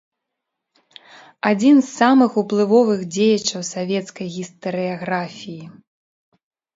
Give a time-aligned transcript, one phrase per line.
[1.49, 5.63] Адзін з самых уплывовых дзеячаў савецкай гістарыяграфіі.